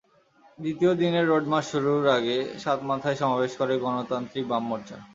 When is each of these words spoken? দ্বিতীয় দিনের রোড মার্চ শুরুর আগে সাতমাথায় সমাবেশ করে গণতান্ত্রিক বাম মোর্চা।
দ্বিতীয় 0.59 0.91
দিনের 1.01 1.25
রোড 1.27 1.45
মার্চ 1.47 1.67
শুরুর 1.71 2.05
আগে 2.17 2.35
সাতমাথায় 2.63 3.19
সমাবেশ 3.21 3.51
করে 3.57 3.73
গণতান্ত্রিক 3.83 4.45
বাম 4.47 4.63
মোর্চা। 4.69 4.97